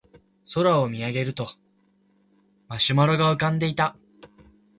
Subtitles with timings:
[0.55, 1.47] 空を見上げると
[2.67, 3.95] マシュマロが浮かんでいた